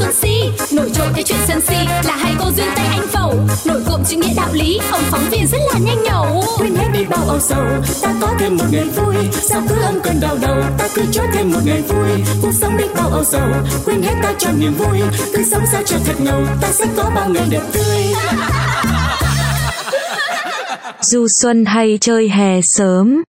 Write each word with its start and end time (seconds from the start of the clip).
xuân 0.00 0.12
si. 0.12 0.64
Nổi 0.76 0.90
trội 0.94 1.06
cái 1.14 1.24
chuyện 1.24 1.38
sân 1.48 1.60
si 1.60 1.76
là 2.04 2.16
hai 2.16 2.34
cô 2.38 2.50
duyên 2.56 2.66
tây 2.76 2.86
anh 2.86 3.06
phẩu. 3.08 3.34
Nổi 3.64 3.80
cộm 3.86 4.00
chữ 4.08 4.16
nghĩa 4.16 4.34
đạo 4.36 4.48
lý 4.52 4.80
ông 4.90 5.02
phóng 5.10 5.30
viên 5.30 5.46
rất 5.46 5.58
là 5.72 5.78
nhanh 5.78 6.02
nhẩu. 6.02 6.44
Quên 6.58 6.74
hết 6.74 6.88
đi 6.92 7.04
bao 7.04 7.24
âu 7.28 7.40
sầu 7.40 7.64
ta 8.02 8.14
có 8.20 8.34
thêm 8.38 8.56
một 8.56 8.64
ngày 8.70 8.84
vui. 8.84 9.14
Sao 9.32 9.62
cứ 9.68 9.74
âm 9.82 10.00
cơn 10.02 10.20
đau 10.20 10.36
đầu 10.42 10.62
ta 10.78 10.88
cứ 10.94 11.02
cho 11.12 11.22
thêm 11.32 11.50
một 11.50 11.60
ngày 11.64 11.82
vui. 11.82 12.08
Cuộc 12.42 12.52
sống 12.52 12.76
đi 12.76 12.84
bao 12.96 13.08
âu 13.10 13.24
sầu 13.24 13.48
quên 13.84 14.02
hết 14.02 14.14
ta 14.22 14.34
cho 14.38 14.50
niềm 14.58 14.74
vui. 14.74 15.00
Cứ 15.34 15.44
sống 15.50 15.62
sao 15.72 15.82
cho 15.86 15.96
thật 16.04 16.20
ngầu 16.20 16.42
ta 16.60 16.68
sẽ 16.72 16.86
có 16.96 17.10
bao 17.14 17.28
ngày 17.28 17.46
đẹp 17.50 17.62
tươi. 17.72 18.14
Du 21.02 21.28
xuân 21.28 21.64
hay 21.64 21.98
chơi 22.00 22.28
hè 22.28 22.60
sớm 22.62 23.22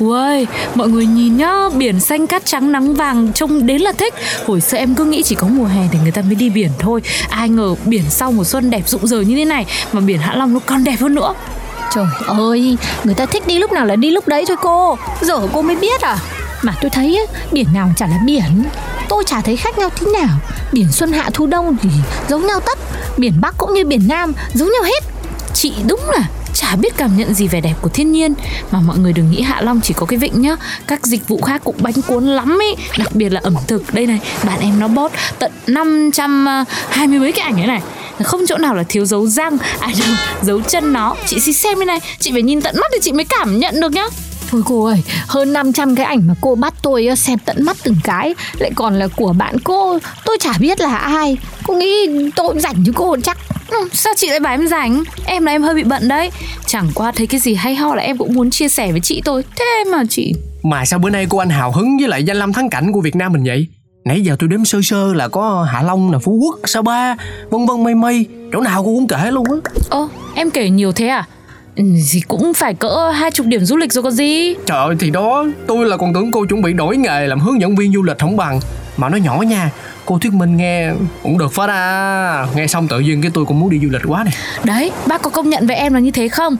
Wow, 0.00 0.44
mọi 0.74 0.88
người 0.88 1.06
nhìn 1.06 1.36
nhá, 1.36 1.54
biển 1.76 2.00
xanh 2.00 2.26
cát 2.26 2.46
trắng 2.46 2.72
nắng 2.72 2.94
vàng 2.94 3.32
trông 3.32 3.66
đến 3.66 3.82
là 3.82 3.92
thích. 3.92 4.14
Hồi 4.46 4.60
xưa 4.60 4.78
em 4.78 4.94
cứ 4.94 5.04
nghĩ 5.04 5.22
chỉ 5.22 5.34
có 5.34 5.46
mùa 5.46 5.64
hè 5.64 5.82
thì 5.92 5.98
người 6.02 6.12
ta 6.12 6.22
mới 6.22 6.34
đi 6.34 6.50
biển 6.50 6.70
thôi. 6.78 7.00
Ai 7.28 7.48
ngờ 7.48 7.74
biển 7.84 8.04
sau 8.10 8.32
mùa 8.32 8.44
xuân 8.44 8.70
đẹp 8.70 8.82
rụng 8.86 9.06
rời 9.06 9.24
như 9.24 9.36
thế 9.36 9.44
này 9.44 9.66
Mà 9.92 10.00
biển 10.00 10.18
Hạ 10.18 10.34
Long 10.34 10.54
nó 10.54 10.60
còn 10.66 10.84
đẹp 10.84 10.96
hơn 11.00 11.14
nữa. 11.14 11.34
Trời 11.94 12.06
ơi, 12.26 12.76
người 13.04 13.14
ta 13.14 13.26
thích 13.26 13.46
đi 13.46 13.58
lúc 13.58 13.72
nào 13.72 13.86
là 13.86 13.96
đi 13.96 14.10
lúc 14.10 14.28
đấy 14.28 14.44
thôi 14.48 14.56
cô. 14.62 14.98
Giờ 15.20 15.48
cô 15.52 15.62
mới 15.62 15.76
biết 15.76 16.00
à? 16.00 16.18
Mà 16.62 16.74
tôi 16.80 16.90
thấy 16.90 17.16
ấy, 17.16 17.26
biển 17.52 17.66
nào 17.74 17.92
chả 17.96 18.06
là 18.06 18.18
biển. 18.26 18.64
Tôi 19.08 19.24
chả 19.26 19.40
thấy 19.40 19.56
khác 19.56 19.78
nhau 19.78 19.90
thế 19.96 20.06
nào. 20.12 20.38
Biển 20.72 20.92
xuân 20.92 21.12
hạ 21.12 21.30
thu 21.34 21.46
đông 21.46 21.76
thì 21.82 21.90
giống 22.28 22.46
nhau 22.46 22.60
tất. 22.60 22.78
Biển 23.16 23.32
Bắc 23.40 23.58
cũng 23.58 23.74
như 23.74 23.86
biển 23.86 24.08
Nam 24.08 24.32
giống 24.54 24.68
nhau 24.72 24.82
hết. 24.82 25.04
Chị 25.54 25.72
đúng 25.88 26.00
là 26.08 26.28
chả 26.60 26.76
biết 26.76 26.96
cảm 26.96 27.16
nhận 27.16 27.34
gì 27.34 27.48
vẻ 27.48 27.60
đẹp 27.60 27.74
của 27.80 27.88
thiên 27.88 28.12
nhiên. 28.12 28.34
Mà 28.70 28.80
mọi 28.80 28.98
người 28.98 29.12
đừng 29.12 29.30
nghĩ 29.30 29.40
Hạ 29.40 29.60
Long 29.60 29.80
chỉ 29.80 29.94
có 29.94 30.06
cái 30.06 30.18
vịnh 30.18 30.42
nhá. 30.42 30.56
Các 30.86 31.06
dịch 31.06 31.28
vụ 31.28 31.40
khác 31.40 31.60
cũng 31.64 31.76
bánh 31.78 32.02
cuốn 32.06 32.26
lắm 32.26 32.58
ấy 32.62 32.76
đặc 32.98 33.14
biệt 33.14 33.28
là 33.28 33.40
ẩm 33.44 33.54
thực. 33.66 33.94
Đây 33.94 34.06
này 34.06 34.20
bạn 34.44 34.60
em 34.60 34.80
nó 34.80 34.88
bót 34.88 35.10
tận 35.38 35.52
520 35.66 37.18
mấy 37.18 37.32
cái 37.32 37.44
ảnh 37.44 37.60
ấy 37.60 37.66
này. 37.66 37.80
Không 38.22 38.40
chỗ 38.48 38.56
nào 38.58 38.74
là 38.74 38.82
thiếu 38.88 39.04
dấu 39.04 39.26
răng 39.26 39.58
à 39.80 39.88
đâu 40.00 40.08
dấu 40.42 40.60
chân 40.60 40.92
nó. 40.92 41.14
Chị 41.26 41.40
xin 41.40 41.54
xem 41.54 41.78
đây 41.78 41.86
này. 41.86 42.00
Chị 42.18 42.32
phải 42.32 42.42
nhìn 42.42 42.60
tận 42.60 42.74
mắt 42.80 42.90
thì 42.92 42.98
chị 43.02 43.12
mới 43.12 43.24
cảm 43.24 43.58
nhận 43.58 43.80
được 43.80 43.92
nhá. 43.92 44.04
Thôi 44.50 44.62
cô 44.66 44.84
ơi, 44.84 45.02
hơn 45.26 45.52
500 45.52 45.94
cái 45.94 46.06
ảnh 46.06 46.26
mà 46.26 46.34
cô 46.40 46.54
bắt 46.54 46.74
tôi 46.82 47.08
xem 47.16 47.38
tận 47.38 47.64
mắt 47.64 47.76
từng 47.82 47.96
cái. 48.04 48.34
Lại 48.58 48.70
còn 48.74 48.98
là 48.98 49.08
của 49.16 49.32
bạn 49.32 49.58
cô, 49.64 49.98
tôi 50.24 50.36
chả 50.40 50.52
biết 50.60 50.80
là 50.80 50.96
ai. 50.96 51.36
Cô 51.66 51.74
nghĩ 51.74 52.06
tôi 52.36 52.54
rảnh 52.60 52.84
chứ 52.86 52.92
cô 52.94 53.16
chắc 53.22 53.38
ừ, 53.70 53.88
Sao 53.92 54.12
chị 54.16 54.28
lại 54.28 54.40
bảo 54.40 54.54
em 54.54 54.68
rảnh? 54.68 55.02
Em 55.26 55.44
là 55.44 55.52
em 55.52 55.62
hơi 55.62 55.74
bị 55.74 55.82
bận 55.84 56.08
đấy 56.08 56.30
Chẳng 56.66 56.88
qua 56.94 57.12
thấy 57.12 57.26
cái 57.26 57.40
gì 57.40 57.54
hay 57.54 57.74
ho 57.74 57.94
là 57.94 58.02
em 58.02 58.16
cũng 58.18 58.34
muốn 58.34 58.50
chia 58.50 58.68
sẻ 58.68 58.90
với 58.92 59.00
chị 59.00 59.22
tôi 59.24 59.44
Thế 59.56 59.84
mà 59.92 60.02
chị 60.10 60.32
Mà 60.62 60.84
sao 60.84 60.98
bữa 60.98 61.10
nay 61.10 61.26
cô 61.28 61.38
anh 61.38 61.50
hào 61.50 61.72
hứng 61.72 61.96
với 61.98 62.08
lại 62.08 62.24
danh 62.24 62.36
lam 62.36 62.52
thắng 62.52 62.70
cảnh 62.70 62.92
của 62.92 63.00
Việt 63.00 63.16
Nam 63.16 63.32
mình 63.32 63.44
vậy? 63.44 63.66
Nãy 64.04 64.20
giờ 64.20 64.36
tôi 64.38 64.48
đếm 64.48 64.64
sơ 64.64 64.78
sơ 64.82 65.14
là 65.14 65.28
có 65.28 65.66
Hạ 65.72 65.82
Long, 65.82 66.12
là 66.12 66.18
Phú 66.18 66.32
Quốc, 66.42 66.58
Sapa, 66.64 67.14
vân 67.50 67.66
vân 67.66 67.84
mây 67.84 67.94
mây 67.94 68.26
Chỗ 68.52 68.60
nào 68.60 68.82
cô 68.84 68.94
cũng 68.94 69.06
kể 69.08 69.30
luôn 69.30 69.44
á 69.50 69.70
Ơ, 69.90 70.08
em 70.34 70.50
kể 70.50 70.70
nhiều 70.70 70.92
thế 70.92 71.06
à? 71.08 71.24
Ừ, 71.76 71.84
thì 72.12 72.20
cũng 72.28 72.54
phải 72.54 72.74
cỡ 72.74 73.10
hai 73.10 73.30
chục 73.30 73.46
điểm 73.46 73.64
du 73.64 73.76
lịch 73.76 73.92
rồi 73.92 74.02
có 74.02 74.10
gì 74.10 74.54
Trời 74.66 74.78
ơi 74.78 74.96
thì 75.00 75.10
đó 75.10 75.46
Tôi 75.66 75.86
là 75.86 75.96
còn 75.96 76.14
tưởng 76.14 76.30
cô 76.30 76.44
chuẩn 76.44 76.62
bị 76.62 76.72
đổi 76.72 76.96
nghề 76.96 77.26
làm 77.26 77.40
hướng 77.40 77.60
dẫn 77.60 77.76
viên 77.76 77.92
du 77.92 78.02
lịch 78.02 78.18
không 78.18 78.36
bằng 78.36 78.60
Mà 78.96 79.08
nó 79.08 79.16
nhỏ 79.16 79.42
nha 79.42 79.70
Cô 80.10 80.18
thuyết 80.18 80.32
minh 80.32 80.56
nghe 80.56 80.92
cũng 81.22 81.38
được 81.38 81.52
phết 81.52 81.68
à 81.68 82.46
Nghe 82.54 82.66
xong 82.66 82.88
tự 82.88 83.00
nhiên 83.00 83.22
cái 83.22 83.30
tôi 83.34 83.44
cũng 83.44 83.60
muốn 83.60 83.70
đi 83.70 83.78
du 83.82 83.88
lịch 83.90 84.02
quá 84.06 84.24
này. 84.24 84.34
Đấy 84.64 84.92
bác 85.06 85.22
có 85.22 85.30
công 85.30 85.50
nhận 85.50 85.66
với 85.66 85.76
em 85.76 85.94
là 85.94 86.00
như 86.00 86.10
thế 86.10 86.28
không? 86.28 86.56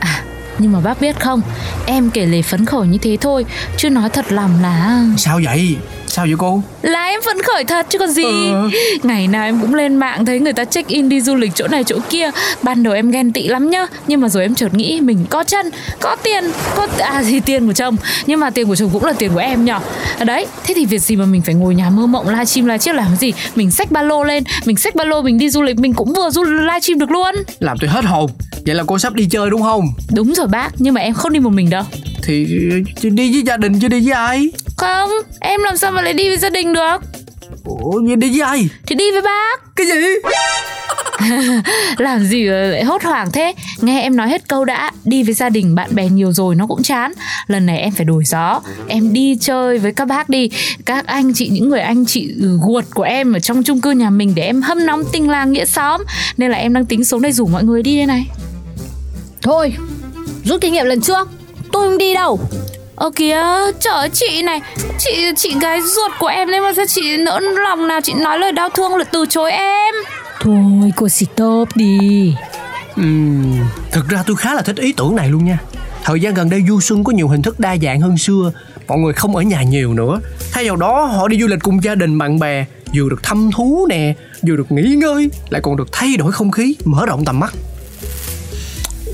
À 0.00 0.22
nhưng 0.58 0.72
mà 0.72 0.80
bác 0.80 1.00
biết 1.00 1.20
không? 1.20 1.40
Em 1.86 2.10
kể 2.10 2.26
lể 2.26 2.42
phấn 2.42 2.64
khởi 2.64 2.86
như 2.86 2.98
thế 2.98 3.16
thôi 3.20 3.44
Chứ 3.76 3.90
nói 3.90 4.08
thật 4.10 4.32
lòng 4.32 4.50
là 4.62 5.04
Sao 5.16 5.40
vậy 5.44 5.76
Sao 6.08 6.26
vậy 6.26 6.34
cô? 6.38 6.62
Là 6.82 7.04
em 7.04 7.20
phấn 7.24 7.42
khởi 7.42 7.64
thật 7.64 7.86
chứ 7.90 7.98
còn 7.98 8.10
gì 8.10 8.24
ừ. 8.24 8.70
Ngày 9.02 9.28
nào 9.28 9.44
em 9.44 9.60
cũng 9.60 9.74
lên 9.74 9.96
mạng 9.96 10.24
thấy 10.24 10.40
người 10.40 10.52
ta 10.52 10.64
check 10.64 10.88
in 10.88 11.08
đi 11.08 11.20
du 11.20 11.34
lịch 11.34 11.52
chỗ 11.54 11.68
này 11.68 11.84
chỗ 11.84 11.96
kia 12.10 12.30
Ban 12.62 12.82
đầu 12.82 12.94
em 12.94 13.10
ghen 13.10 13.32
tị 13.32 13.48
lắm 13.48 13.70
nhá 13.70 13.86
Nhưng 14.06 14.20
mà 14.20 14.28
rồi 14.28 14.42
em 14.42 14.54
chợt 14.54 14.74
nghĩ 14.74 15.00
mình 15.00 15.26
có 15.30 15.44
chân 15.44 15.70
Có 16.00 16.16
tiền 16.16 16.44
có 16.76 16.88
À 16.98 17.22
thì 17.28 17.40
tiền 17.40 17.66
của 17.66 17.72
chồng 17.72 17.96
Nhưng 18.26 18.40
mà 18.40 18.50
tiền 18.50 18.68
của 18.68 18.76
chồng 18.76 18.90
cũng 18.92 19.04
là 19.04 19.12
tiền 19.12 19.30
của 19.32 19.38
em 19.38 19.64
nhở 19.64 19.78
Đấy 20.26 20.46
Thế 20.64 20.74
thì 20.74 20.86
việc 20.86 21.02
gì 21.02 21.16
mà 21.16 21.24
mình 21.24 21.42
phải 21.42 21.54
ngồi 21.54 21.74
nhà 21.74 21.90
mơ 21.90 22.06
mộng 22.06 22.28
livestream 22.28 22.66
livestream 22.66 22.96
làm 22.96 23.16
gì 23.16 23.32
Mình 23.54 23.70
xách 23.70 23.90
ba 23.90 24.02
lô 24.02 24.24
lên 24.24 24.44
Mình 24.64 24.76
xách 24.76 24.94
ba 24.94 25.04
lô 25.04 25.22
mình 25.22 25.38
đi 25.38 25.50
du 25.50 25.62
lịch 25.62 25.78
Mình 25.78 25.94
cũng 25.94 26.12
vừa 26.12 26.30
du 26.30 26.44
livestream 26.44 26.98
được 26.98 27.10
luôn 27.10 27.34
Làm 27.58 27.78
tôi 27.80 27.90
hết 27.90 28.04
hồn 28.04 28.30
Vậy 28.66 28.74
là 28.74 28.84
cô 28.86 28.98
sắp 28.98 29.14
đi 29.14 29.26
chơi 29.30 29.50
đúng 29.50 29.62
không? 29.62 29.84
Đúng 30.14 30.34
rồi 30.34 30.46
bác 30.46 30.68
Nhưng 30.78 30.94
mà 30.94 31.00
em 31.00 31.14
không 31.14 31.32
đi 31.32 31.40
một 31.40 31.50
mình 31.50 31.70
đâu 31.70 31.82
Thì 32.22 32.46
đi 33.02 33.32
với 33.32 33.42
gia 33.42 33.56
đình 33.56 33.80
chứ 33.80 33.88
đi 33.88 34.00
với 34.00 34.12
ai? 34.12 34.50
Không, 34.78 35.10
em 35.40 35.62
làm 35.62 35.76
sao 35.76 35.90
mà 35.90 36.02
lại 36.02 36.12
đi 36.12 36.28
với 36.28 36.38
gia 36.38 36.50
đình 36.50 36.72
được? 36.72 36.96
Ủa, 37.64 38.02
vậy 38.06 38.16
đi 38.16 38.30
với 38.30 38.40
ai? 38.40 38.68
Thì 38.86 38.94
đi 38.94 39.12
với 39.12 39.22
bác. 39.22 39.76
Cái 39.76 39.86
gì? 39.86 40.08
Làm 41.98 42.24
gì 42.24 42.44
lại 42.44 42.84
hốt 42.84 43.02
hoảng 43.02 43.32
thế? 43.32 43.54
Nghe 43.80 44.02
em 44.02 44.16
nói 44.16 44.28
hết 44.28 44.48
câu 44.48 44.64
đã 44.64 44.90
Đi 45.04 45.22
với 45.22 45.34
gia 45.34 45.48
đình 45.48 45.74
bạn 45.74 45.94
bè 45.94 46.08
nhiều 46.08 46.32
rồi 46.32 46.54
nó 46.54 46.66
cũng 46.66 46.82
chán. 46.82 47.12
Lần 47.46 47.66
này 47.66 47.78
em 47.78 47.92
phải 47.92 48.04
đổi 48.04 48.24
gió. 48.24 48.60
Em 48.88 49.12
đi 49.12 49.36
chơi 49.40 49.78
với 49.78 49.92
các 49.92 50.04
bác 50.04 50.28
đi. 50.28 50.50
Các 50.84 51.06
anh 51.06 51.34
chị 51.34 51.48
những 51.48 51.68
người 51.68 51.80
anh 51.80 52.06
chị 52.06 52.34
guột 52.66 52.84
của 52.94 53.02
em 53.02 53.32
Ở 53.32 53.38
trong 53.38 53.62
chung 53.62 53.80
cư 53.80 53.90
nhà 53.90 54.10
mình 54.10 54.34
Để 54.34 54.42
em 54.42 54.62
hâm 54.62 54.86
nóng 54.86 55.02
tình 55.12 55.30
làng 55.30 55.52
nghĩa 55.52 55.64
xóm. 55.64 56.02
Nên 56.36 56.50
là 56.50 56.56
em 56.58 56.74
đang 56.74 56.86
tính 56.86 57.04
xuống 57.04 57.22
đây 57.22 57.32
rủ 57.32 57.46
mọi 57.46 57.64
người 57.64 57.82
đi 57.82 57.96
đây 57.96 58.06
này. 58.06 58.26
Thôi 59.42 59.74
Rút 60.44 60.60
kinh 60.60 60.72
nghiệm 60.72 60.86
lần 60.86 61.00
trước. 61.00 61.28
Tôi 61.72 61.88
không 61.88 61.98
đi 61.98 62.14
đâu 62.14 62.40
Ơ 62.98 63.10
kìa, 63.16 63.42
trời 63.80 64.10
chị 64.12 64.42
này 64.42 64.60
Chị 64.98 65.32
chị 65.36 65.54
gái 65.60 65.80
ruột 65.82 66.12
của 66.18 66.26
em 66.26 66.50
đấy 66.50 66.60
mà 66.60 66.72
sao 66.76 66.84
chị 66.88 67.16
nỡ 67.16 67.40
lòng 67.40 67.88
nào 67.88 68.00
chị 68.00 68.12
nói 68.14 68.38
lời 68.38 68.52
đau 68.52 68.68
thương 68.74 68.96
là 68.96 69.04
từ 69.04 69.24
chối 69.30 69.50
em? 69.50 69.94
Thôi 70.40 70.92
cô 70.96 71.08
stop 71.08 71.68
đi. 71.74 72.34
Uhm, 73.00 73.60
Thực 73.92 74.08
ra 74.08 74.22
tôi 74.26 74.36
khá 74.36 74.54
là 74.54 74.62
thích 74.62 74.76
ý 74.76 74.92
tưởng 74.92 75.16
này 75.16 75.28
luôn 75.28 75.44
nha. 75.44 75.58
Thời 76.04 76.20
gian 76.20 76.34
gần 76.34 76.50
đây 76.50 76.62
du 76.68 76.80
xuân 76.80 77.04
có 77.04 77.12
nhiều 77.12 77.28
hình 77.28 77.42
thức 77.42 77.60
đa 77.60 77.76
dạng 77.82 78.00
hơn 78.00 78.18
xưa 78.18 78.52
Mọi 78.88 78.98
người 78.98 79.12
không 79.12 79.36
ở 79.36 79.42
nhà 79.42 79.62
nhiều 79.62 79.94
nữa. 79.94 80.20
Thay 80.52 80.66
vào 80.66 80.76
đó 80.76 81.04
họ 81.04 81.28
đi 81.28 81.40
du 81.40 81.46
lịch 81.46 81.60
cùng 81.62 81.84
gia 81.84 81.94
đình 81.94 82.18
bạn 82.18 82.38
bè 82.38 82.64
Vừa 82.94 83.08
được 83.10 83.22
thăm 83.22 83.50
thú 83.54 83.86
nè 83.90 84.14
Vừa 84.46 84.56
được 84.56 84.72
nghỉ 84.72 84.82
ngơi 84.82 85.30
Lại 85.50 85.60
còn 85.64 85.76
được 85.76 85.88
thay 85.92 86.16
đổi 86.16 86.32
không 86.32 86.50
khí 86.50 86.76
Mở 86.84 87.06
rộng 87.06 87.24
tầm 87.24 87.40
mắt 87.40 87.52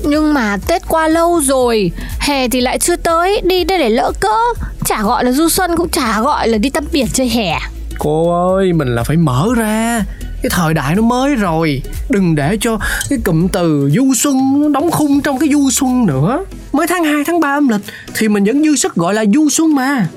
nhưng 0.05 0.33
mà 0.33 0.57
Tết 0.67 0.81
qua 0.87 1.07
lâu 1.07 1.41
rồi 1.41 1.91
Hè 2.19 2.47
thì 2.47 2.61
lại 2.61 2.79
chưa 2.79 2.95
tới 2.95 3.41
Đi 3.43 3.63
đây 3.63 3.77
để 3.79 3.89
lỡ 3.89 4.11
cỡ. 4.19 4.37
Chả 4.85 5.01
gọi 5.01 5.25
là 5.25 5.31
du 5.31 5.49
xuân 5.49 5.75
Cũng 5.75 5.89
chả 5.89 6.21
gọi 6.21 6.47
là 6.47 6.57
đi 6.57 6.69
tắm 6.69 6.85
biển 6.91 7.07
chơi 7.13 7.29
hè. 7.29 7.59
Cô 7.99 8.47
ơi 8.55 8.73
Mình 8.73 8.95
là 8.95 9.03
phải 9.03 9.17
mở 9.17 9.47
ra. 9.55 10.03
Cái 10.45 10.49
thời 10.49 10.73
đại 10.73 10.95
nó 10.95 11.01
mới 11.01 11.35
rồi. 11.35 11.81
Đừng 12.09 12.35
để 12.35 12.57
cho 12.61 12.77
cái 13.09 13.19
cụm 13.23 13.47
từ 13.47 13.89
du 13.95 14.13
xuân 14.13 14.35
đóng 14.73 14.91
khung 14.91 15.21
trong 15.21 15.39
cái 15.39 15.49
du 15.49 15.69
xuân 15.69 16.05
nữa. 16.05 16.45
Mới 16.73 16.87
tháng 16.87 17.03
2 17.03 17.23
tháng 17.27 17.39
3 17.39 17.53
âm 17.53 17.67
lịch 17.67 17.81
thì 18.15 18.27
mình 18.27 18.43
vẫn 18.43 18.63
dư 18.63 18.75
sức 18.75 18.95
gọi 18.95 19.13
là 19.13 19.25
du 19.33 19.49
xuân 19.49 19.75
mà. 19.75 20.07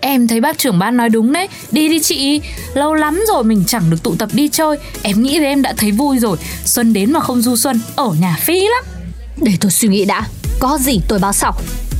Em 0.00 0.28
thấy 0.28 0.40
bác 0.40 0.58
trưởng 0.58 0.78
ban 0.78 0.96
nói 0.96 1.08
đúng 1.08 1.32
đấy. 1.32 1.48
Đi 1.72 1.88
đi 1.88 2.00
chị 2.00 2.40
Lâu 2.74 2.94
lắm 2.94 3.20
rồi 3.28 3.44
mình 3.44 3.64
chẳng 3.66 3.90
được 3.90 4.02
tụ 4.02 4.14
tập 4.18 4.28
đi 4.32 4.48
chơi. 4.48 4.76
Em 5.02 5.22
nghĩ 5.22 5.38
với 5.38 5.48
em 5.48 5.62
đã 5.62 5.74
thấy 5.76 5.92
vui 5.92 6.18
rồi. 6.18 6.36
Xuân 6.64 6.92
đến 6.92 7.12
mà 7.12 7.20
không 7.20 7.42
du 7.42 7.56
xuân 7.56 7.80
Ở 7.96 8.10
nhà 8.20 8.36
phí 8.40 8.60
lắm 8.60 8.97
để 9.42 9.52
tôi 9.60 9.70
suy 9.70 9.88
nghĩ 9.88 10.04
đã 10.04 10.26
Có 10.60 10.78
gì 10.80 11.00
tôi 11.08 11.18
báo 11.18 11.32
sau. 11.32 11.52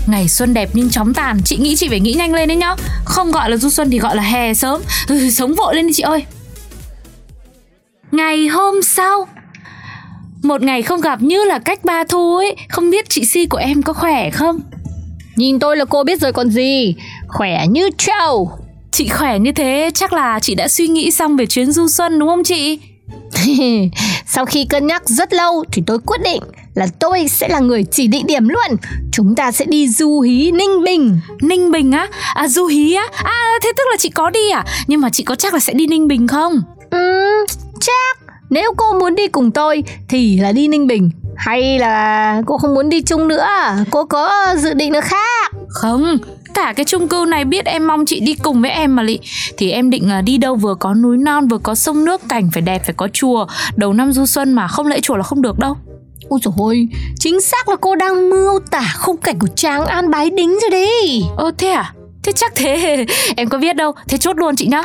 Ngày 0.06 0.28
xuân 0.28 0.54
đẹp 0.54 0.70
nhưng 0.72 0.90
chóng 0.90 1.14
tàn 1.14 1.40
Chị 1.44 1.56
nghĩ 1.56 1.76
chị 1.76 1.88
phải 1.88 2.00
nghĩ 2.00 2.12
nhanh 2.12 2.34
lên 2.34 2.48
đấy 2.48 2.56
nhá. 2.56 2.74
Không 3.04 3.30
gọi 3.30 3.50
là 3.50 3.56
du 3.56 3.70
xuân 3.70 3.90
thì 3.90 3.98
gọi 3.98 4.16
là 4.16 4.22
hè 4.22 4.54
sớm. 4.54 4.80
Ừ, 5.08 5.30
Sống 5.30 5.54
vội 5.54 5.74
lên 5.74 5.86
đi 5.86 5.92
chị 5.92 6.02
ơi. 6.02 6.24
Ngày 8.12 8.46
hôm 8.46 8.82
sau 8.82 9.28
Một 10.42 10.62
ngày 10.62 10.82
không 10.82 11.00
gặp 11.00 11.22
như 11.22 11.44
là 11.44 11.58
cách 11.58 11.84
ba 11.84 12.04
thu 12.04 12.36
ấy. 12.36 12.56
Không 12.68 12.90
biết 12.90 13.08
chị 13.08 13.24
Si 13.24 13.46
của 13.46 13.58
em 13.58 13.82
có 13.82 13.92
khỏe 13.92 14.30
không? 14.30 14.60
Nhìn 15.36 15.58
tôi 15.58 15.76
là 15.76 15.84
cô 15.84 16.04
biết 16.04 16.20
rồi 16.20 16.32
còn 16.32 16.50
gì. 16.50 16.94
Khỏe 17.28 17.66
như 17.70 17.90
trâu. 17.98 18.50
Chị 18.92 19.08
khỏe 19.08 19.38
như 19.38 19.52
thế 19.52 19.90
chắc 19.94 20.12
là 20.12 20.40
chị 20.40 20.54
đã 20.54 20.68
suy 20.68 20.88
nghĩ 20.88 21.10
xong 21.10 21.36
về 21.36 21.46
chuyến 21.46 21.72
du 21.72 21.88
xuân 21.88 22.18
đúng 22.18 22.28
không 22.28 22.44
chị? 22.44 22.78
Sau 24.26 24.44
khi 24.46 24.64
cân 24.64 24.86
nhắc 24.86 25.08
rất 25.08 25.32
lâu 25.32 25.64
thì 25.72 25.82
tôi 25.86 25.98
quyết 25.98 26.18
định 26.24 26.42
là 26.74 26.86
tôi 26.98 27.28
sẽ 27.28 27.48
là 27.48 27.58
người 27.58 27.84
chỉ 27.84 28.06
định 28.06 28.26
điểm 28.26 28.48
luôn. 28.48 28.76
Chúng 29.12 29.34
ta 29.34 29.52
sẽ 29.52 29.64
đi 29.64 29.88
du 29.88 30.20
hí 30.20 30.50
Ninh 30.50 30.84
Bình. 30.84 31.20
Ninh 31.42 31.70
Bình 31.70 31.92
á? 31.92 32.08
À 32.34 32.48
du 32.48 32.66
hí 32.66 32.94
á? 32.94 33.08
À 33.24 33.58
thế 33.62 33.72
tức 33.76 33.82
là 33.90 33.96
chị 33.96 34.08
có 34.08 34.30
đi 34.30 34.50
à? 34.50 34.64
Nhưng 34.86 35.00
mà 35.00 35.10
chị 35.10 35.24
có 35.24 35.34
chắc 35.34 35.54
là 35.54 35.60
sẽ 35.60 35.72
đi 35.72 35.86
Ninh 35.86 36.08
Bình 36.08 36.26
không? 36.26 36.62
Ừm, 36.90 37.46
chắc. 37.80 38.18
Nếu 38.50 38.72
cô 38.76 38.98
muốn 38.98 39.14
đi 39.14 39.28
cùng 39.28 39.50
tôi 39.50 39.84
thì 40.08 40.40
là 40.40 40.52
đi 40.52 40.68
Ninh 40.68 40.86
Bình. 40.86 41.10
Hay 41.36 41.78
là 41.78 42.42
cô 42.46 42.58
không 42.58 42.74
muốn 42.74 42.88
đi 42.88 43.02
chung 43.02 43.28
nữa? 43.28 43.46
Cô 43.90 44.04
có 44.04 44.54
dự 44.58 44.74
định 44.74 44.92
nào 44.92 45.02
khác? 45.02 45.52
Không, 45.68 46.18
cả 46.54 46.72
cái 46.76 46.84
chung 46.84 47.08
cư 47.08 47.24
này 47.28 47.44
biết 47.44 47.64
em 47.64 47.86
mong 47.86 48.06
chị 48.06 48.20
đi 48.20 48.34
cùng 48.34 48.62
với 48.62 48.70
em 48.70 48.96
mà 48.96 49.02
lị. 49.02 49.18
Thì 49.56 49.70
em 49.70 49.90
định 49.90 50.08
là 50.08 50.20
đi 50.20 50.38
đâu 50.38 50.56
vừa 50.56 50.74
có 50.74 50.94
núi 50.94 51.16
non 51.16 51.48
vừa 51.48 51.58
có 51.58 51.74
sông 51.74 52.04
nước 52.04 52.20
Cảnh 52.28 52.50
phải 52.52 52.62
đẹp 52.62 52.82
phải 52.84 52.94
có 52.94 53.08
chùa. 53.12 53.46
Đầu 53.76 53.92
năm 53.92 54.12
du 54.12 54.26
xuân 54.26 54.52
mà 54.52 54.68
không 54.68 54.86
lễ 54.86 55.00
chùa 55.00 55.16
là 55.16 55.22
không 55.22 55.42
được 55.42 55.58
đâu 55.58 55.76
Ôi 56.28 56.40
dồi 56.42 56.54
ôi, 56.58 56.88
chính 57.18 57.40
xác 57.40 57.68
là 57.68 57.76
cô 57.76 57.94
đang 57.94 58.30
mưu 58.30 58.58
tả 58.70 58.94
khung 58.98 59.16
cảnh 59.16 59.38
của 59.38 59.46
Tràng 59.46 59.86
An 59.86 60.10
Bái 60.10 60.30
Đính 60.30 60.58
rồi 60.60 60.70
đấy. 60.70 61.22
Ơ 61.36 61.50
thế 61.58 61.68
à? 61.68 61.94
Thế 62.22 62.32
chắc 62.32 62.52
thế. 62.54 63.06
Em 63.36 63.48
có 63.48 63.58
biết 63.58 63.76
đâu 63.76 63.92
Thế 64.08 64.18
chốt 64.18 64.36
luôn 64.36 64.56
chị 64.56 64.66
nhá. 64.66 64.84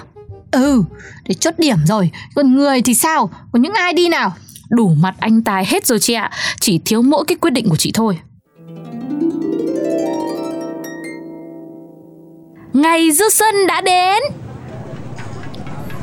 Ừ, 0.51 0.83
để 1.27 1.35
chốt 1.35 1.53
điểm 1.57 1.77
rồi. 1.87 2.09
Còn 2.35 2.55
người 2.55 2.81
thì 2.81 2.93
sao? 2.93 3.29
Có 3.51 3.59
những 3.59 3.73
ai 3.73 3.93
đi 3.93 4.09
nào? 4.09 4.33
Đủ 4.69 4.93
mặt 4.99 5.15
anh 5.19 5.43
tài 5.43 5.65
hết 5.65 5.85
rồi 5.85 5.99
chị 5.99 6.13
ạ. 6.13 6.31
Chỉ 6.59 6.79
thiếu 6.85 7.01
mỗi 7.01 7.25
cái 7.27 7.35
quyết 7.41 7.51
định 7.51 7.69
của 7.69 7.75
chị 7.75 7.91
thôi. 7.93 8.17
Ngày 12.73 13.11
du 13.11 13.25
xuân 13.31 13.67
đã 13.67 13.81
đến 13.81 14.23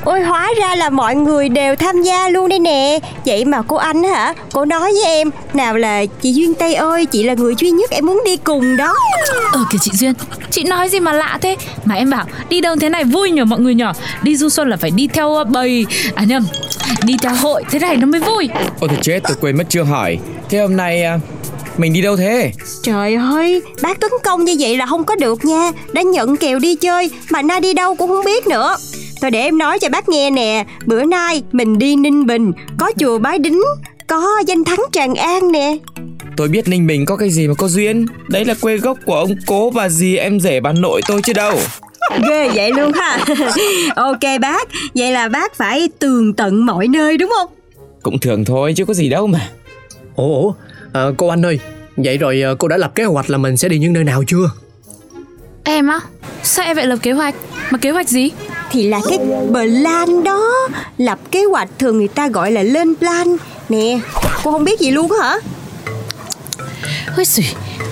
Ôi 0.05 0.20
hóa 0.20 0.52
ra 0.58 0.75
là 0.75 0.91
mọi 0.91 1.14
người 1.14 1.49
đều 1.49 1.76
tham 1.76 2.02
gia 2.02 2.29
luôn 2.29 2.49
đây 2.49 2.58
nè. 2.58 2.99
Vậy 3.26 3.44
mà 3.44 3.62
cô 3.62 3.76
anh 3.76 4.05
hả? 4.05 4.35
Cô 4.52 4.64
nói 4.64 4.93
với 4.93 5.05
em 5.05 5.31
Nào 5.55 5.76
là 5.76 6.05
chị 6.23 6.32
Duyên 6.32 6.55
Tây 6.55 6.75
ơi 6.75 7.06
Chị 7.06 7.23
là 7.23 7.35
người 7.35 7.55
duy 7.58 7.70
nhất 7.70 7.91
em 7.91 8.06
muốn 8.06 8.23
đi 8.25 8.37
cùng 8.37 8.76
đó. 8.76 8.94
Ờ 9.52 9.64
kìa 9.70 9.79
chị 9.81 9.91
Duyên 9.94 10.12
Chị 10.50 10.64
nói 10.64 10.88
gì 10.88 11.00
mà 11.00 11.12
lạ 11.12 11.38
thế? 11.43 11.56
Mà 11.85 11.94
em 11.94 12.11
bảo 12.11 12.25
đi 12.49 12.61
đâu 12.61 12.76
thế 12.81 12.88
này 12.88 13.05
vui 13.05 13.31
nhờ 13.31 13.44
mọi 13.44 13.61
người 13.61 13.75
nhở 13.75 13.93
Đi 14.23 14.37
du 14.37 14.49
xuân 14.49 14.69
là 14.69 14.76
phải 14.76 14.91
đi 14.91 15.08
theo 15.12 15.35
ờ, 15.35 15.44
bầy 15.44 15.87
À 16.14 16.25
nhầm 16.25 16.47
Đi 17.05 17.17
theo 17.23 17.35
hội 17.35 17.64
thế 17.70 17.79
này 17.79 17.97
nó 17.97 18.06
mới 18.06 18.20
vui. 18.20 18.49
Ôi 18.81 18.88
tôi 18.88 18.99
chết 19.02 19.20
tôi 19.29 19.37
quên 19.41 19.56
mất 19.56 19.64
chưa 19.69 19.82
hỏi. 19.82 20.19
Thế 20.49 20.58
hôm 20.58 20.76
nay 20.76 21.02
à, 21.02 21.19
mình 21.76 21.93
đi 21.93 22.00
đâu 22.00 22.17
thế? 22.17 22.52
Trời 22.82 23.14
ơi 23.14 23.62
Bác 23.82 24.00
Tuấn 24.00 24.12
Công 24.25 24.44
như 24.44 24.56
vậy 24.61 24.76
là 24.76 24.87
không 24.87 25.05
có 25.05 25.17
được 25.17 25.44
nha. 25.44 25.70
Đã 25.93 26.02
nhận 26.02 26.37
kèo 26.37 26.58
đi 26.58 26.76
chơi 26.76 27.11
Mà 27.31 27.43
nay 27.43 27.61
đi 27.61 27.75
đâu 27.75 27.94
cũng 27.94 28.08
không 28.08 28.25
biết 28.25 28.47
nữa 28.47 28.76
Thôi 29.20 29.31
để 29.31 29.40
em 29.40 29.58
nói 29.58 29.78
cho 29.78 29.88
bác 29.88 30.08
nghe 30.08 30.31
nè. 30.31 30.64
Bữa 30.87 31.05
nay 31.05 31.43
mình 31.52 31.78
đi 31.78 31.96
Ninh 31.96 32.26
Bình 32.26 32.52
Có 32.78 32.93
chùa 32.99 33.19
Bái 33.19 33.38
Đính 33.38 33.61
Có 34.06 34.43
danh 34.46 34.64
thắng 34.64 34.81
Tràng 34.93 35.14
An 35.14 35.52
nè. 35.52 35.76
Tôi 36.37 36.49
biết 36.49 36.69
Ninh 36.69 36.87
Bình 36.87 37.06
có 37.06 37.17
cái 37.17 37.31
gì 37.31 37.49
mà 37.49 37.55
có 37.55 37.69
duyên. 37.69 38.06
Đấy 38.28 38.44
là 38.44 38.55
quê 38.61 38.76
gốc 38.76 38.99
của 39.06 39.14
ông 39.14 39.34
cố 39.46 39.70
và 39.70 39.88
dì 39.88 40.17
em 40.17 40.40
rể 40.40 40.61
bà 40.61 40.72
nội 40.72 41.00
tôi 41.08 41.22
chứ 41.22 41.32
đâu. 41.32 41.58
Ghê 42.28 42.49
vậy 42.49 42.72
luôn 42.72 42.93
ha. 42.93 43.25
Ok 43.96 44.40
bác 44.40 44.69
Vậy 44.94 45.12
là 45.12 45.28
bác 45.28 45.55
phải 45.55 45.88
tường 45.99 46.34
tận 46.34 46.66
mọi 46.66 46.88
nơi 46.88 47.16
đúng 47.16 47.32
không? 47.38 47.50
Cũng 48.02 48.19
thường 48.19 48.44
thôi 48.44 48.73
chứ 48.76 48.84
có 48.84 48.94
gì 48.94 49.08
đâu 49.08 49.26
mà. 49.26 49.49
Ủa, 50.16 50.43
ủa 50.43 50.52
à, 50.93 51.06
cô 51.16 51.28
anh 51.28 51.46
ơi 51.46 51.58
Vậy 51.96 52.19
rồi 52.19 52.43
à, 52.43 52.50
cô 52.58 52.69
đã 52.69 52.76
lập 52.76 52.94
kế 52.94 53.05
hoạch 53.05 53.31
là 53.31 53.38
mình 53.38 53.56
sẽ 53.56 53.69
đi 53.69 53.78
những 53.78 53.93
nơi 53.93 54.05
nào 54.05 54.23
chưa? 54.26 54.50
Em 55.64 55.87
á? 55.88 56.00
Sao 56.43 56.64
em 56.64 56.76
vậy 56.76 56.87
lập 56.87 56.96
kế 57.02 57.12
hoạch? 57.12 57.34
Mà 57.70 57.78
kế 57.78 57.90
hoạch 57.90 58.08
gì 58.08 58.31
thì 58.70 58.88
là 58.88 59.00
cái 59.08 59.19
plan 59.50 60.25
đó 60.25 60.69
Lập 60.99 61.19
kế 61.31 61.44
hoạch 61.44 61.69
thường 61.78 61.99
người 61.99 62.08
ta 62.08 62.28
gọi 62.28 62.52
là 62.52 62.62
lên 62.62 62.94
plan. 62.96 63.37
Nè 63.69 64.00
Cô 64.44 64.52
không 64.52 64.64
biết 64.64 64.81
gì 64.81 64.90
luôn 64.90 65.11
hả? 65.20 65.37
Ôi 67.17 67.25
xỉ, 67.25 67.43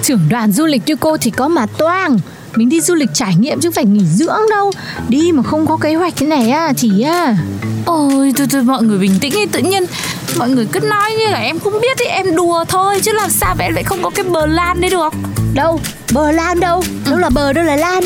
trưởng 0.02 0.20
đoàn 0.30 0.52
du 0.52 0.66
lịch 0.66 0.82
như 0.86 0.96
cô 0.96 1.16
thì 1.16 1.30
có 1.30 1.48
mà 1.48 1.66
toang. 1.66 2.18
Mình 2.54 2.68
đi 2.68 2.80
du 2.80 2.94
lịch 2.94 3.10
trải 3.14 3.34
nghiệm 3.38 3.60
chứ 3.60 3.70
phải 3.70 3.84
nghỉ 3.84 4.04
dưỡng 4.04 4.40
đâu. 4.50 4.72
Đi 5.08 5.32
mà 5.32 5.42
không 5.42 5.66
có 5.66 5.76
kế 5.76 5.94
hoạch 5.94 6.16
thế 6.16 6.26
này 6.26 6.50
á 6.50 6.72
Chỉ 6.76 7.02
à 7.02 7.36
Ôi 7.86 8.32
thôi 8.36 8.46
thôi 8.50 8.62
mọi 8.62 8.82
người 8.82 8.98
bình 8.98 9.18
tĩnh 9.20 9.32
đi 9.32 9.46
Tự 9.46 9.60
nhiên 9.60 9.84
mọi 10.36 10.48
người 10.48 10.66
cứ 10.72 10.80
nói 10.80 11.12
như 11.18 11.26
là 11.28 11.38
em 11.38 11.58
không 11.58 11.80
biết 11.80 11.96
thì 11.98 12.04
em 12.04 12.36
đùa 12.36 12.64
thôi. 12.68 13.00
Chứ 13.02 13.12
làm 13.12 13.30
sao 13.30 13.54
mà 13.58 13.64
em 13.64 13.74
lại 13.74 13.84
không 13.84 14.02
có 14.02 14.10
cái 14.10 14.24
bờ 14.24 14.46
lan 14.46 14.80
đấy 14.80 14.90
được? 14.90 15.12
Đâu, 15.54 15.80
bờ 16.12 16.32
Lan 16.32 16.60
đâu? 16.60 16.82
Đâu 17.10 17.18
là 17.18 17.30
bờ 17.30 17.52
đâu 17.52 17.64
là 17.64 17.76
Lan? 17.76 18.04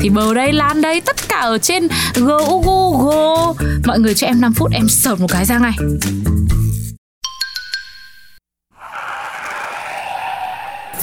Thì 0.00 0.08
bờ 0.08 0.34
đây 0.34 0.52
lan 0.52 0.80
đây 0.80 1.00
Tất 1.00 1.16
cả 1.28 1.36
ở 1.36 1.58
trên 1.58 1.88
Google 2.14 3.54
Mọi 3.86 3.98
người 3.98 4.14
cho 4.14 4.26
em 4.26 4.40
5 4.40 4.54
phút 4.54 4.70
em 4.72 4.88
sợt 4.88 5.20
một 5.20 5.26
cái 5.30 5.44
ra 5.44 5.58
ngay. 5.58 5.72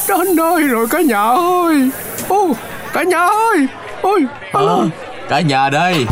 Đến 0.09 0.35
nơi 0.35 0.63
rồi 0.63 0.87
cả 0.89 1.01
nhà 1.01 1.21
ơi. 1.21 1.89
Ô, 2.27 2.53
cả 2.93 3.03
nhà 3.03 3.17
ơi. 3.17 3.67
Ôi, 4.01 4.25
alo. 4.53 4.75
Ờ, 4.75 4.89
Cả 5.31 5.41
nhà 5.41 5.69
đây. 5.69 6.05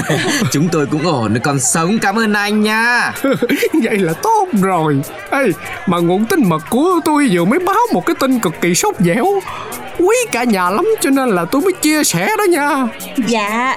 Chúng 0.52 0.68
tôi 0.68 0.86
cũng 0.86 1.06
ổn 1.06 1.34
còn 1.42 1.60
sống. 1.60 1.98
Cảm 1.98 2.18
ơn 2.18 2.32
anh 2.32 2.62
nha. 2.62 3.12
Vậy 3.82 3.98
là 3.98 4.12
tốt 4.12 4.48
rồi. 4.62 5.00
Ê, 5.30 5.42
mà 5.86 5.98
nguồn 5.98 6.24
tin 6.24 6.48
mật 6.48 6.62
của 6.70 7.00
tôi 7.04 7.28
vừa 7.32 7.44
mới 7.44 7.58
báo 7.58 7.86
một 7.92 8.06
cái 8.06 8.16
tin 8.20 8.40
cực 8.40 8.60
kỳ 8.60 8.74
sốt 8.74 8.94
dẻo. 8.98 9.26
Quý 9.98 10.16
cả 10.32 10.44
nhà 10.44 10.70
lắm 10.70 10.86
cho 11.00 11.10
nên 11.10 11.28
là 11.28 11.44
tôi 11.44 11.62
mới 11.62 11.72
chia 11.72 12.04
sẻ 12.04 12.30
đó 12.38 12.44
nha. 12.44 12.86
Dạ. 13.26 13.76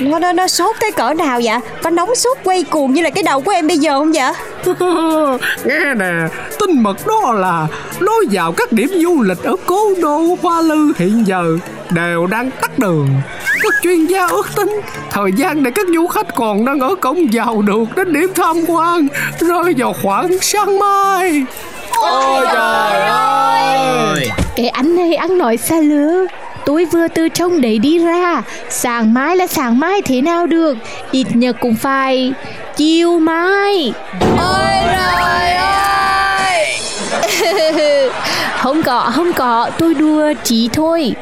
Nó, 0.00 0.18
nó, 0.18 0.32
nó 0.32 0.48
sốt 0.48 0.76
tới 0.80 0.92
cỡ 0.92 1.14
nào 1.14 1.40
vậy? 1.44 1.58
Có 1.82 1.90
nóng 1.90 2.14
sốt 2.14 2.38
quay 2.44 2.64
cuồng 2.64 2.94
như 2.94 3.02
là 3.02 3.10
cái 3.10 3.22
đầu 3.22 3.40
của 3.40 3.50
em 3.50 3.66
bây 3.66 3.78
giờ 3.78 3.98
không 3.98 4.12
vậy? 4.12 4.32
Nghe 5.64 5.94
nè, 5.94 6.12
tin 6.60 6.82
mật 6.82 7.06
đó 7.06 7.32
là 7.32 7.66
lối 7.98 8.26
vào 8.30 8.52
các 8.52 8.72
điểm 8.72 8.88
du 9.02 9.22
lịch 9.22 9.42
ở 9.42 9.56
cố 9.66 9.94
đô 10.02 10.36
Hoa 10.42 10.60
Lư 10.60 10.92
hiện 10.98 11.26
giờ 11.26 11.58
đều 11.90 12.26
đang 12.26 12.50
tắt 12.50 12.78
đường. 12.78 13.08
Các 13.66 13.74
chuyên 13.82 14.06
gia 14.06 14.26
ước 14.26 14.46
tính 14.56 14.80
thời 15.10 15.30
gian 15.36 15.62
để 15.62 15.70
các 15.70 15.86
du 15.94 16.06
khách 16.06 16.34
còn 16.34 16.64
đang 16.64 16.80
ở 16.80 16.94
cổng 17.00 17.26
vào 17.32 17.62
được 17.62 17.84
đến 17.96 18.12
điểm 18.12 18.30
tham 18.34 18.56
quan 18.68 19.08
rơi 19.40 19.74
vào 19.76 19.94
khoảng 20.02 20.38
sáng 20.40 20.78
mai. 20.78 21.44
Ôi 21.90 22.46
trời 22.52 23.02
ơi! 23.02 24.30
Cái 24.56 24.68
anh 24.68 24.96
này 24.96 25.14
ăn 25.14 25.38
nói 25.38 25.56
xa 25.56 25.80
lứa. 25.80 26.26
Tôi 26.64 26.84
vừa 26.84 27.08
từ 27.08 27.28
trong 27.28 27.60
đấy 27.60 27.78
đi 27.78 27.98
ra. 27.98 28.42
Sáng 28.68 29.14
mai 29.14 29.36
là 29.36 29.46
sáng 29.46 29.78
mai 29.78 30.02
thế 30.02 30.20
nào 30.20 30.46
được? 30.46 30.76
Ít 31.10 31.26
nhất 31.34 31.56
cũng 31.60 31.74
phải 31.74 32.32
Chiều 32.76 33.18
mai. 33.18 33.92
Ôi 34.38 34.96
trời 34.96 35.52
ơi! 35.52 36.78
Không 38.58 38.82
có, 38.82 39.10
không 39.14 39.32
có. 39.32 39.70
Tôi 39.78 39.94
đùa 39.94 40.32
chỉ 40.44 40.68
thôi 40.72 41.14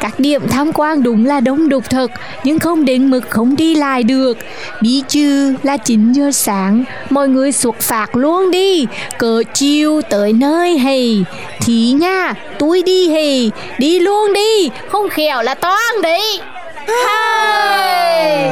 các 0.00 0.20
điểm 0.20 0.48
tham 0.48 0.72
quan 0.72 1.02
đúng 1.02 1.26
là 1.26 1.40
đông 1.40 1.68
đúc 1.68 1.84
thật, 1.90 2.10
Nhưng 2.44 2.58
không 2.58 2.84
đến 2.84 3.10
mực 3.10 3.30
không 3.30 3.56
đi 3.56 3.74
lại 3.74 4.02
được 4.02 4.38
Bí 4.82 5.02
trừ 5.08 5.54
là 5.62 5.76
9 5.76 6.12
giờ 6.12 6.30
sáng, 6.32 6.84
Mọi 7.10 7.28
người 7.28 7.52
xuất 7.52 7.80
phạt 7.80 8.16
luôn 8.16 8.50
đi 8.50 8.86
Cỡ 9.18 9.42
chiều 9.54 10.00
tới 10.10 10.32
nơi 10.32 10.78
hề 10.78 11.02
Thì 11.60 11.92
nha, 11.92 12.34
Tôi 12.58 12.82
đi 12.82 13.08
hề 13.08 13.50
Đi 13.78 14.00
luôn 14.00 14.32
đi, 14.34 14.70
Không 14.88 15.08
khéo 15.08 15.42
là 15.42 15.54
toan 15.54 16.02
đi 16.02 16.40
Hai. 17.06 18.50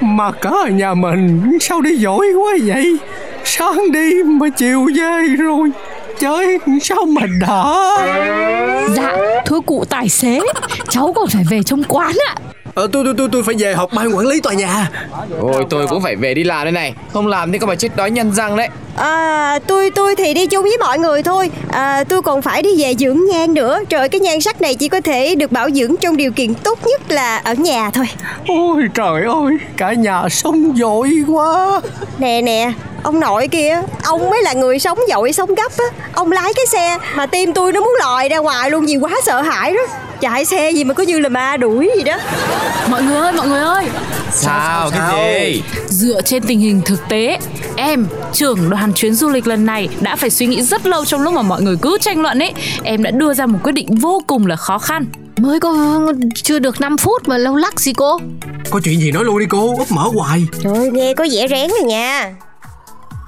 Mà 0.00 0.32
cả 0.32 0.68
nhà 0.70 0.94
mình, 0.94 1.58
sao 1.60 1.80
đi 1.80 1.96
giỏi 1.96 2.26
quá 2.36 2.52
vậy? 2.64 2.96
Sáng 3.44 3.92
đi 3.92 4.22
mà 4.24 4.48
chiều 4.56 4.86
về 4.96 5.36
rồi. 5.38 5.70
Chơi 6.18 6.58
sao 6.82 7.04
mà 7.04 7.22
đã 7.40 7.74
Dạ 8.96 9.16
thưa 9.46 9.60
cụ 9.60 9.84
tài 9.88 10.08
xế 10.08 10.40
Cháu 10.88 11.12
còn 11.12 11.26
phải 11.28 11.44
về 11.50 11.62
trong 11.62 11.82
quán 11.88 12.12
ạ. 12.28 12.34
Ờ, 12.74 12.88
tôi, 12.92 13.04
tôi 13.04 13.14
tôi 13.18 13.28
tôi 13.32 13.42
phải 13.42 13.54
về 13.58 13.74
họp 13.74 13.92
ban 13.92 14.16
quản 14.16 14.26
lý 14.26 14.40
tòa 14.40 14.52
nhà. 14.52 14.90
Ôi 15.40 15.64
tôi 15.70 15.86
cũng 15.86 16.02
phải 16.02 16.16
về 16.16 16.34
đi 16.34 16.44
làm 16.44 16.64
đây 16.64 16.72
này. 16.72 16.94
Không 17.12 17.26
làm 17.26 17.52
thì 17.52 17.58
có 17.58 17.66
phải 17.66 17.76
chết 17.76 17.96
đói 17.96 18.10
nhân 18.10 18.32
răng 18.32 18.56
đấy. 18.56 18.68
À, 18.96 19.58
tôi 19.66 19.90
tôi 19.90 20.16
thì 20.16 20.34
đi 20.34 20.46
chung 20.46 20.62
với 20.62 20.76
mọi 20.80 20.98
người 20.98 21.22
thôi. 21.22 21.50
À, 21.70 22.04
tôi 22.04 22.22
còn 22.22 22.42
phải 22.42 22.62
đi 22.62 22.82
về 22.82 22.94
dưỡng 22.98 23.24
nhan 23.24 23.54
nữa. 23.54 23.78
Trời 23.88 24.08
cái 24.08 24.20
nhan 24.20 24.40
sắc 24.40 24.60
này 24.60 24.74
chỉ 24.74 24.88
có 24.88 25.00
thể 25.00 25.34
được 25.34 25.52
bảo 25.52 25.70
dưỡng 25.70 25.96
trong 25.96 26.16
điều 26.16 26.32
kiện 26.32 26.54
tốt 26.54 26.78
nhất 26.86 27.02
là 27.12 27.36
ở 27.36 27.54
nhà 27.54 27.90
thôi. 27.90 28.06
Ôi 28.48 28.82
trời 28.94 29.22
ơi 29.22 29.58
Cả 29.76 29.92
nhà 29.92 30.28
sống 30.28 30.74
dội 30.76 31.10
quá. 31.28 31.80
Nè 32.18 32.42
nè 32.42 32.72
ông 33.02 33.20
nội 33.20 33.48
kia 33.48 33.80
ông 34.04 34.30
mới 34.30 34.42
là 34.42 34.52
người 34.52 34.78
sống 34.78 34.98
dội 35.08 35.32
sống 35.32 35.54
gấp 35.54 35.72
á. 35.78 35.84
Ông 36.12 36.32
lái 36.32 36.52
cái 36.54 36.66
xe 36.66 36.98
mà 37.14 37.26
tim 37.26 37.52
tôi 37.52 37.72
nó 37.72 37.80
muốn 37.80 37.94
lòi 38.00 38.28
ra 38.28 38.38
ngoài 38.38 38.70
luôn 38.70 38.86
vì 38.86 38.96
quá 38.96 39.10
sợ 39.24 39.42
hãi 39.42 39.74
đó. 39.74 39.82
Chạy 40.20 40.44
xe 40.44 40.70
gì 40.70 40.84
mà 40.84 40.94
cứ 40.94 41.02
như 41.02 41.18
là 41.18 41.28
ma 41.28 41.56
đuổi 41.56 41.90
gì 41.96 42.02
đó. 42.02 42.16
Mọi 42.90 43.02
người 43.02 43.16
ơi, 43.16 43.32
mọi 43.32 43.48
người 43.48 43.60
ơi. 43.60 43.84
Sao, 44.32 44.90
cái 44.90 45.52
gì? 45.52 45.62
Dựa 45.86 46.20
trên 46.22 46.42
tình 46.42 46.60
hình 46.60 46.80
thực 46.84 47.08
tế 47.08 47.38
Em, 47.76 48.06
trưởng 48.32 48.70
đoàn 48.70 48.92
chuyến 48.94 49.14
du 49.14 49.28
lịch 49.28 49.46
lần 49.46 49.66
này 49.66 49.88
Đã 50.00 50.16
phải 50.16 50.30
suy 50.30 50.46
nghĩ 50.46 50.62
rất 50.62 50.86
lâu 50.86 51.04
trong 51.04 51.22
lúc 51.22 51.34
mà 51.34 51.42
mọi 51.42 51.62
người 51.62 51.76
cứ 51.82 51.98
tranh 52.00 52.22
luận 52.22 52.38
ấy. 52.38 52.52
Em 52.82 53.02
đã 53.02 53.10
đưa 53.10 53.34
ra 53.34 53.46
một 53.46 53.58
quyết 53.62 53.72
định 53.72 53.94
vô 54.00 54.22
cùng 54.26 54.46
là 54.46 54.56
khó 54.56 54.78
khăn. 54.78 55.04
Mới 55.36 55.60
có 55.60 55.98
chưa 56.34 56.58
được 56.58 56.80
5 56.80 56.96
phút 56.98 57.28
mà 57.28 57.38
lâu 57.38 57.56
lắc 57.56 57.80
gì 57.80 57.92
cô? 57.92 58.18
Có 58.70 58.80
chuyện 58.84 59.00
gì 59.00 59.12
nói 59.12 59.24
luôn 59.24 59.38
đi 59.38 59.46
cô 59.48 59.74
Úp 59.78 59.92
mở 59.92 60.02
hoài. 60.14 60.46
Trời 60.62 60.90
nghe 60.92 61.14
có 61.14 61.26
vẻ 61.32 61.46
rén 61.48 61.70
rồi 61.70 61.82
nha 61.82 62.34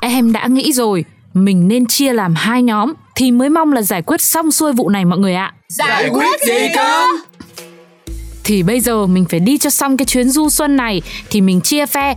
Em 0.00 0.32
đã 0.32 0.46
nghĩ 0.46 0.72
rồi 0.72 1.04
Mình 1.34 1.68
nên 1.68 1.86
chia 1.86 2.12
làm 2.12 2.34
hai 2.34 2.62
nhóm 2.62 2.92
thì 3.14 3.30
mới 3.30 3.48
mong 3.48 3.72
là 3.72 3.82
giải 3.82 4.02
quyết 4.02 4.20
xong 4.20 4.52
xuôi 4.52 4.72
vụ 4.72 4.88
này 4.88 5.04
mọi 5.04 5.18
người 5.18 5.34
ạ. 5.34 5.52
Giải 5.68 6.08
quyết 6.12 6.40
gì 6.46 6.68
cơ? 6.74 7.04
Thì 8.44 8.62
bây 8.62 8.80
giờ 8.80 9.06
mình 9.06 9.24
phải 9.24 9.40
đi 9.40 9.58
cho 9.58 9.70
xong 9.70 9.96
cái 9.96 10.06
chuyến 10.06 10.30
du 10.30 10.50
xuân 10.50 10.76
này 10.76 11.02
thì 11.30 11.40
mình 11.40 11.60
chia 11.60 11.86
phe 11.86 12.14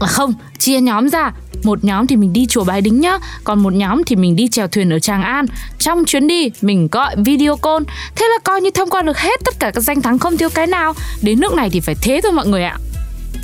à 0.00 0.06
không, 0.06 0.34
chia 0.58 0.80
nhóm 0.80 1.08
ra. 1.08 1.32
Một 1.64 1.84
nhóm 1.84 2.06
thì 2.06 2.16
mình 2.16 2.32
đi 2.32 2.46
chùa 2.46 2.64
Bái 2.64 2.80
Đính 2.80 3.00
nhá, 3.00 3.18
còn 3.44 3.62
một 3.62 3.72
nhóm 3.72 4.04
thì 4.04 4.16
mình 4.16 4.36
đi 4.36 4.48
chèo 4.48 4.68
thuyền 4.68 4.90
ở 4.90 4.98
Tràng 4.98 5.22
An. 5.22 5.46
Trong 5.78 6.04
chuyến 6.04 6.26
đi 6.26 6.50
mình 6.62 6.88
gọi 6.92 7.16
video 7.24 7.56
call, 7.56 7.84
thế 8.16 8.26
là 8.28 8.38
coi 8.44 8.60
như 8.60 8.70
thông 8.70 8.90
qua 8.90 9.02
được 9.02 9.18
hết 9.18 9.40
tất 9.44 9.54
cả 9.60 9.70
các 9.70 9.80
danh 9.80 10.02
thắng 10.02 10.18
không 10.18 10.36
thiếu 10.36 10.48
cái 10.54 10.66
nào. 10.66 10.94
Đến 11.22 11.40
nước 11.40 11.54
này 11.54 11.70
thì 11.70 11.80
phải 11.80 11.94
thế 12.02 12.20
thôi 12.22 12.32
mọi 12.32 12.46
người 12.46 12.64
ạ. 12.64 12.78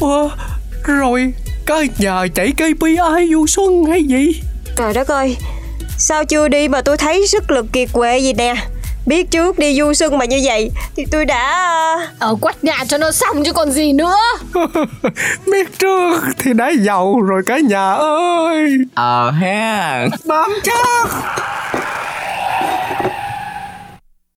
Ủa, 0.00 0.28
rồi 0.84 1.34
có 1.66 1.84
nhờ 1.98 2.28
chạy 2.34 2.52
KPI 2.52 3.28
du 3.32 3.46
xuân 3.46 3.84
hay 3.84 4.04
gì? 4.04 4.40
Trời 4.76 4.92
đất 4.92 5.08
ơi 5.08 5.36
Sao 5.98 6.24
chưa 6.24 6.48
đi 6.48 6.68
mà 6.68 6.80
tôi 6.80 6.96
thấy 6.96 7.26
sức 7.26 7.50
lực 7.50 7.66
kiệt 7.72 7.88
quệ 7.92 8.18
gì 8.18 8.32
nè? 8.32 8.54
Biết 9.06 9.30
trước 9.30 9.58
đi 9.58 9.78
du 9.78 9.94
xuân 9.94 10.18
mà 10.18 10.24
như 10.24 10.40
vậy 10.44 10.70
Thì 10.96 11.04
tôi 11.10 11.24
đã 11.24 11.68
Ở 12.18 12.34
quách 12.40 12.64
nhà 12.64 12.84
cho 12.88 12.98
nó 12.98 13.10
xong 13.10 13.44
chứ 13.44 13.52
còn 13.52 13.70
gì 13.72 13.92
nữa. 13.92 14.16
Biết 15.46 15.78
trước 15.78 16.22
thì 16.38 16.52
đã 16.52 16.72
giàu 16.80 17.20
rồi 17.20 17.42
cả 17.46 17.58
nhà 17.58 17.92
ơi. 17.92 18.76
Ờ 18.94 19.30
ha. 19.30 20.06
Bám 20.26 20.50
chắc 20.64 21.08